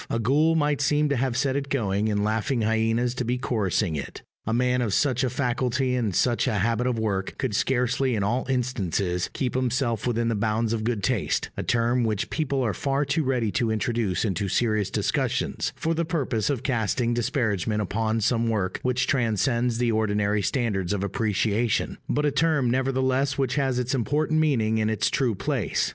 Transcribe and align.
A 0.09 0.17
ghoul 0.17 0.55
might 0.55 0.81
seem 0.81 1.09
to 1.09 1.15
have 1.15 1.37
set 1.37 1.55
it 1.55 1.69
going, 1.69 2.09
and 2.09 2.23
laughing 2.23 2.63
hyenas 2.63 3.13
to 3.13 3.23
be 3.23 3.37
chorusing 3.37 3.95
it. 3.95 4.23
A 4.47 4.51
man 4.51 4.81
of 4.81 4.95
such 4.95 5.23
a 5.23 5.29
faculty 5.29 5.93
and 5.93 6.15
such 6.15 6.47
a 6.47 6.55
habit 6.57 6.87
of 6.87 6.97
work 6.97 7.35
could 7.37 7.53
scarcely, 7.55 8.15
in 8.15 8.23
all 8.23 8.47
instances, 8.49 9.29
keep 9.33 9.53
himself 9.53 10.07
within 10.07 10.27
the 10.27 10.33
bounds 10.33 10.73
of 10.73 10.83
good 10.83 11.03
taste 11.03 11.51
a 11.55 11.61
term 11.61 12.03
which 12.03 12.31
people 12.31 12.63
are 12.63 12.73
far 12.73 13.05
too 13.05 13.23
ready 13.23 13.51
to 13.51 13.69
introduce 13.69 14.25
into 14.25 14.47
serious 14.49 14.89
discussions, 14.89 15.71
for 15.75 15.93
the 15.93 16.03
purpose 16.03 16.49
of 16.49 16.63
casting 16.63 17.13
disparagement 17.13 17.79
upon 17.83 18.21
some 18.21 18.49
work 18.49 18.79
which 18.81 19.05
transcends 19.05 19.77
the 19.77 19.91
ordinary 19.91 20.41
standards 20.41 20.93
of 20.93 21.03
appreciation, 21.03 21.99
but 22.09 22.25
a 22.25 22.31
term 22.31 22.71
nevertheless 22.71 23.37
which 23.37 23.53
has 23.53 23.77
its 23.77 23.93
important 23.93 24.39
meaning 24.39 24.81
and 24.81 24.89
its 24.89 25.11
true 25.11 25.35
place. 25.35 25.89